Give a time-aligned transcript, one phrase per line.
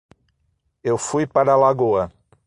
[0.83, 2.11] Eu fui para a lagoa.